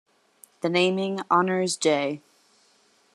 [0.61, 2.23] The naming honors J.